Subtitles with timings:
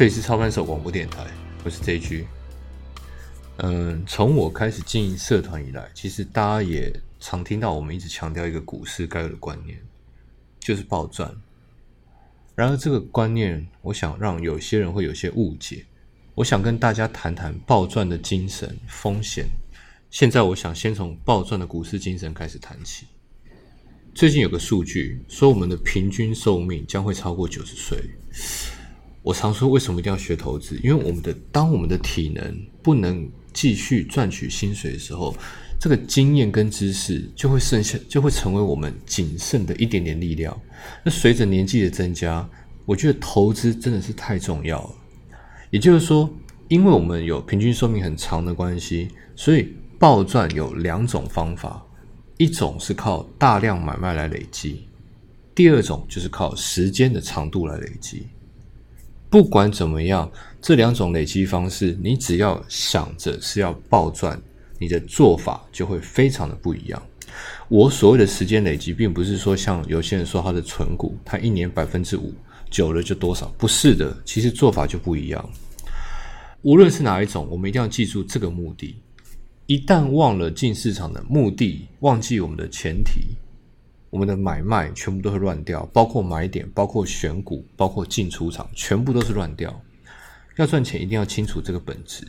[0.00, 1.26] 这里是操盘手广播电台，
[1.62, 2.24] 我是 JG。
[3.58, 6.90] 嗯，从我开始经营社团以来，其实大家也
[7.20, 9.78] 常听到我们一直强调一个股市该有的观念，
[10.58, 11.30] 就是暴赚。
[12.54, 15.84] 然而，这个观念，我想让有些人会有些误解。
[16.34, 19.48] 我想跟大家谈谈暴赚的精神、风险。
[20.10, 23.04] 现在，我想先从暴赚的股市精神开始谈起。
[24.14, 27.98] 最近有个数据说，我们的平均寿命将会超过九十岁。
[29.22, 30.78] 我常说，为什么一定要学投资？
[30.82, 35.36] 因为我们的当我们的体能不能继续赚取薪水的时候，
[35.78, 40.58] 这个经验跟知识就会剩下，就会成为我们仅剩的一点点力量。
[41.04, 42.48] 那随着年纪的增加，
[42.86, 44.90] 我觉得投资真的是太重要了。
[45.70, 46.28] 也就是说，
[46.68, 51.84] 因为我们有平均寿命很长的关系，所以暴赚有两种方法。
[52.38, 54.86] 一种是靠大量买卖来累积，
[55.54, 58.26] 第二种就是靠时间的长度来累积。
[59.30, 60.28] 不管怎么样，
[60.60, 64.40] 这两种累积方式，你只要想着是要暴赚，
[64.76, 67.00] 你的做法就会非常的不一样。
[67.68, 72.34] 我所谓的时间累积，并不是说像有些人说他的存股，他一年百分之五，
[72.68, 74.20] 久了就多少，不是的。
[74.24, 75.50] 其实做法就不一样。
[76.62, 78.96] 无论是哪一种，我们一定要记住这个目的。
[79.66, 83.36] 一旦忘了进市场的目的，忘记我们的前提，
[84.10, 89.80] 我们的买卖全部都会乱掉，包括买点，包括选股，包括进出场，全部都是乱掉。
[90.56, 92.26] 要赚钱，一定要清楚这个本质。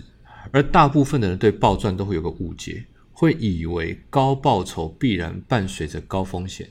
[0.51, 6.69] 而大部分的人对暴赚都会有个误解，会以为高报酬必然伴随着高风险。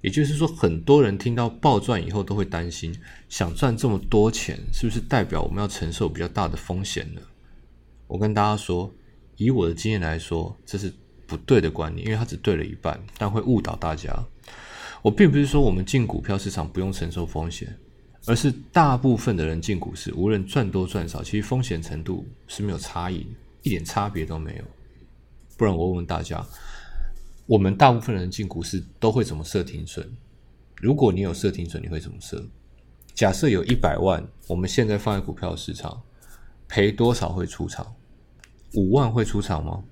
[0.00, 2.94] 也就是说，很多人听到暴赚以后，都会担心：
[3.28, 7.20] 想赚这么多钱，是不是代表我们要承受比较大的风险呢？
[8.06, 8.92] 我跟大家说。
[9.36, 10.92] 以我的经验来说，这是
[11.26, 14.16] 不对的观念，因为它只对了一半，但会误导大家。
[15.04, 17.68] 我并不是说我们进股票市场不用承受风险，
[18.24, 23.26] 而是大部分的人进股市，无论赚多赚少，其实风险程度是没有差异，
[23.60, 24.64] 一点差别都没有。
[25.58, 26.42] 不然我问问大家，
[27.44, 30.10] 我们大部分人进股市都会怎么设停损？
[30.76, 32.42] 如果你有设停损，你会怎么设？
[33.12, 36.00] 假设有一百万，我们现在放在股票市场，
[36.66, 37.94] 赔多少会出场？
[38.72, 39.84] 五万会出场吗？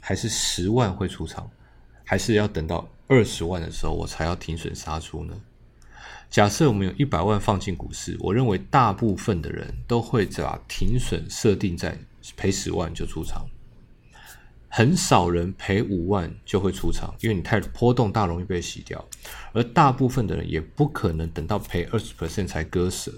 [0.00, 1.48] 还是十万会出场？
[2.08, 5.38] 还是要等到二十万的时候我才要停损杀出呢？
[6.30, 11.98] 假设我们有一百万放进股市，我认为大部分的人都会把停损设定在
[12.34, 13.46] 赔十万就出场，
[14.70, 19.06] 很少人赔五万就会出场，因为你太波动大，容易被洗掉。
[19.52, 23.12] 而大部分的人也不可能等到赔二十 percent 才割舍，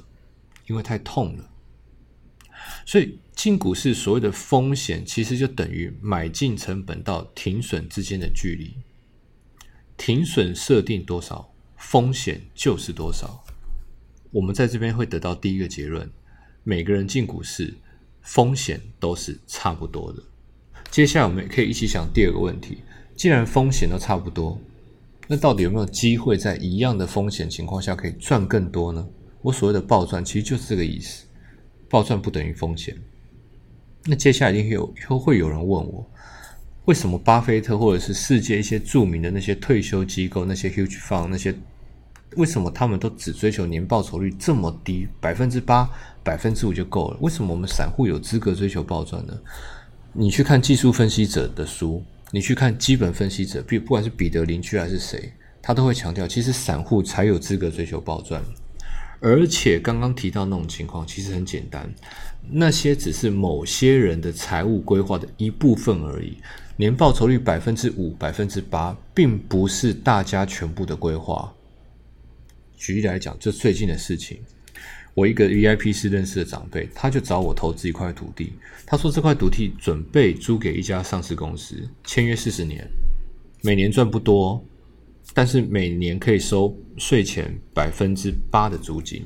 [0.66, 1.44] 因为太痛了。
[2.84, 8.74] 所以进股市所谓的风险，其实就等于买进成本到停损之间的距离。
[9.96, 13.44] 停损设定多少，风险就是多少。
[14.30, 16.10] 我们在这边会得到第一个结论：
[16.62, 17.74] 每个人进股市
[18.22, 20.22] 风险都是差不多的。
[20.90, 22.78] 接下来我们可以一起想第二个问题：
[23.14, 24.58] 既然风险都差不多，
[25.28, 29.06] 那到底有没有机会在一样的风险情况下可以赚更多呢？
[29.42, 31.24] 我所谓的暴赚，其实就是这个意思。
[31.90, 32.96] 暴赚不等于风险。
[34.04, 36.10] 那接下来一定有又会有人问我，
[36.86, 41.54] 为什么巴菲特或者是世界一些著名的那些退休机构、那些 huge fund 那些，
[42.36, 45.90] 为什么他们都只追求年报酬率这么低，百分之八、
[46.22, 47.18] 百分之五就够了？
[47.20, 49.38] 为什么我们散户有资格追求暴赚呢？
[50.12, 58.42] 你去看技术分析者的书，你去看基本分析者，比不管是彼得林区还是谁，他都会强调，其实散户才有资格追求暴赚。
[59.20, 61.92] 而且刚刚提到那种情况，其实很简单，
[62.50, 66.38] 那些只是某些人的财务规划的一部分而已。
[66.76, 71.52] 年报酬率百分之五、百分之八，并不是大家全部的规划。
[72.74, 74.38] 举例来讲，就最近的事情，
[75.12, 78.54] 我一个 VIP 是认识的长辈，他就找我投资一块土地，
[78.86, 82.88] 他说这块土地准备租给一家上市公司，签约四十年，
[83.62, 84.64] 每年赚不多。
[85.32, 89.24] 但是每年可以收税前百分之八的租金，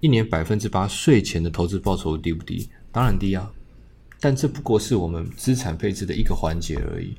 [0.00, 2.68] 一年百分之八税前的投资报酬低不低？
[2.90, 3.50] 当然低啊！
[4.20, 7.14] 但这不过是我们资产配置的一个环节而已。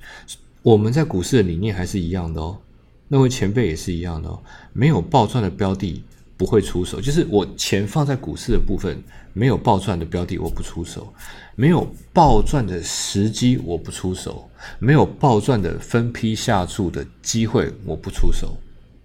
[0.64, 2.60] 我们在股市的理念还是一样的哦，
[3.08, 4.44] 那位前辈也是一样的哦。
[4.74, 6.04] 没有暴赚的标的
[6.38, 9.02] 不会出手，就是我钱放在股市的部分，
[9.34, 11.14] 没有暴赚的标的我不出手。
[11.56, 18.58] 没有暴赚的时机，我不出手；没有暴赚的分批下注的机会，我不出手。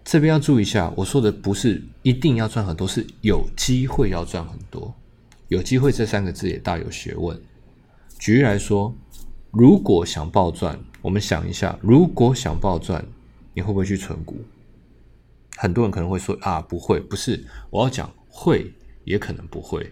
[0.05, 4.93] 这边要注意一下，我说的不是一定要赚很多，是有机会要赚很多。
[5.47, 7.41] 有机会这三个字也大有学问。
[8.19, 8.93] 举例来说，
[9.53, 13.05] 如果想暴赚，我们想一下，如果想暴赚，
[13.55, 14.37] 你会不会去存股？
[15.61, 17.45] 很多人可能会说啊，不会，不是。
[17.69, 18.73] 我要讲会，
[19.05, 19.91] 也可能不会。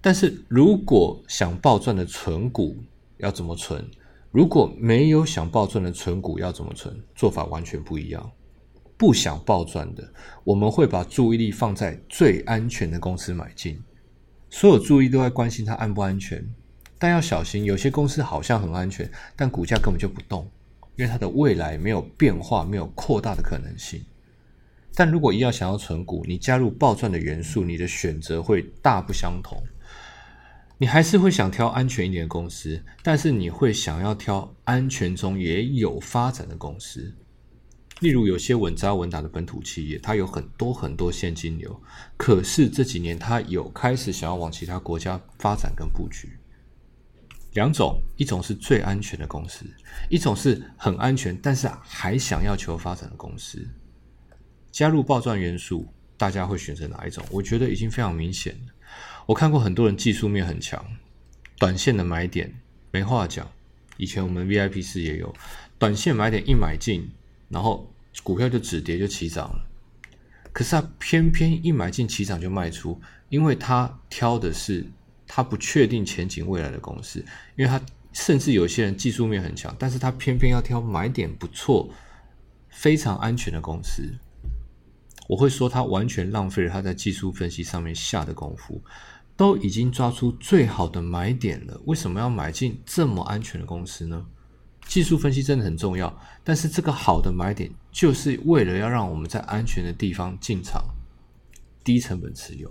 [0.00, 2.76] 但是如果想暴赚的存股
[3.18, 3.88] 要怎么存？
[4.32, 6.92] 如果没有想暴赚的存股要怎么存？
[7.14, 8.28] 做法完全不一样。
[8.96, 10.12] 不想暴赚的，
[10.42, 13.80] 我们会把注意力放在最安全的公司买进，
[14.50, 16.44] 所有注意都在关心它安不安全。
[16.98, 20.50] 但要小心，有些公司好像很安全，但股价根本就不动，
[20.96, 24.04] 因为它的未来没有变化，没有扩大的可能性。
[24.94, 29.62] 但如果一要想要存股，你加入暴赚的元素，你的选择会大不相同。
[30.76, 37.14] 你还是会想挑安全一点的公司，但是你会想要挑安全中也有发展的公司。
[38.00, 41.80] 例如，有些稳扎稳打的本土企业，它有很多很多现金流，
[42.16, 46.36] 可是这几年它有开始想要往其他国家发展跟布局。
[47.52, 49.64] 两种，一种是最安全的公司，
[50.10, 53.64] 一种是很安全但是还想要求发展的公司。
[54.74, 55.86] 加入暴赚元素，
[56.16, 57.24] 大家会选择哪一种？
[57.30, 58.72] 我觉得已经非常明显了。
[59.24, 60.84] 我看过很多人技术面很强，
[61.60, 62.52] 短线的买点
[62.90, 63.48] 没话讲。
[63.98, 65.32] 以前我们 VIP 四也有
[65.78, 67.08] 短线买点，一买进，
[67.48, 67.88] 然后
[68.24, 69.64] 股票就止跌就起涨了。
[70.52, 74.84] 可是他偏偏一买进起涨就卖出，因为他挑的是
[75.28, 77.24] 他不确定前景未来的公司，
[77.54, 77.80] 因为他
[78.12, 81.88] 甚至有些人技术面很强，但是他偏偏要挑买点不错、
[82.68, 84.02] 非常安全的公司。
[85.26, 88.82] 我会说他完全浪费了他在技术分析上面下的功夫，
[89.36, 94.24] 都已经抓出最好的买点了，为什么要买进这么安全的公司呢？
[94.86, 100.84] 技术分析真的很重要，但是这个好的买点就是为了要让我们在安全的地方进场，
[101.82, 102.70] 低成本持有。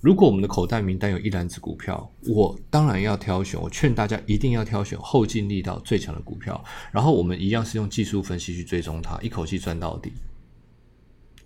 [0.00, 3.60] 如果我们的口袋名单有一篮子股票，我当然要挑选。
[3.60, 6.62] 我劝大家一定要挑选后劲力道最强的股票，
[6.92, 10.12] 然后我们一样是用技术分析去追踪它，一口气赚到底。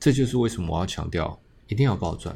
[0.00, 1.38] 这就是为什么我要强调
[1.68, 2.34] 一定要暴赚。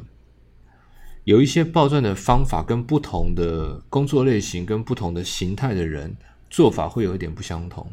[1.23, 6.15] 有一些暴赚的方法跟不同的工作类型跟不同的形态的人
[6.51, 7.91] 做法会有一点不相同。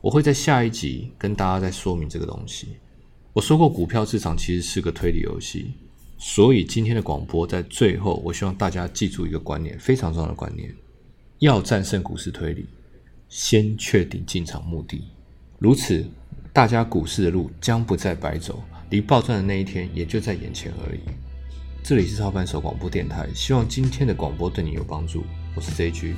[0.00, 2.76] 我会在下一集跟大家再说明这个东西。
[3.32, 5.72] 我说过，股票市场其实是个推理游戏，
[6.16, 10.74] 所以今天的广播在最后，我希望大家记住一个观念，非常重要的观念：
[11.40, 12.66] 要战胜股市推理，
[13.28, 15.04] 先确定进场目的。
[15.58, 16.08] 如此，
[16.52, 18.62] 大家股市的路将不再白走。
[18.90, 21.00] 离暴赚的那一天也就在眼前而已。
[21.82, 25.24] 这里是操盘手广播电台，希望今天的广播对你有帮助。
[25.54, 26.14] 我是 J G。